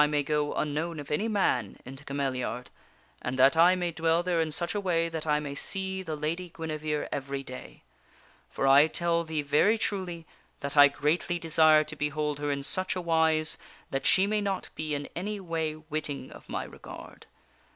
mav 0.07 0.25
g 0.25 0.33
O> 0.33 0.51
un 0.53 0.69
k 0.69 0.71
nO 0.73 0.87
wn 0.91 0.99
of 0.99 1.11
any 1.11 1.27
man, 1.27 1.77
into 1.85 2.03
Cameliard, 2.03 2.69
and 3.21 3.37
that 3.37 3.55
I 3.55 3.75
may 3.75 3.91
dwell 3.91 4.23
there 4.23 4.41
in 4.41 4.51
such 4.51 4.73
a 4.73 4.81
way 4.81 5.09
that 5.09 5.27
I 5.27 5.39
may 5.39 5.53
see 5.53 6.01
the 6.01 6.15
Lady 6.15 6.49
Guinevere 6.49 7.07
every 7.11 7.43
day. 7.43 7.83
For 8.49 8.65
I 8.67 8.87
tell 8.87 9.23
thee 9.23 9.43
very 9.43 9.77
truly 9.77 10.25
that 10.61 10.75
I 10.75 10.87
greatly 10.87 11.37
desire 11.37 11.83
to 11.83 11.95
behold 11.95 12.39
her 12.39 12.49
in 12.51 12.63
such 12.63 12.95
a 12.95 12.99
wise 12.99 13.59
that 13.91 14.07
she 14.07 14.25
may 14.25 14.41
not 14.41 14.69
be 14.73 14.95
in 14.95 15.07
any 15.15 15.39
way 15.39 15.75
witting 15.75 16.31
of 16.31 16.49
my 16.49 16.63
regard. 16.63 17.27